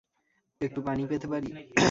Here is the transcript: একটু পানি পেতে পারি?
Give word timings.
একটু 0.61 0.79
পানি 0.87 1.03
পেতে 1.09 1.27
পারি? 1.31 1.49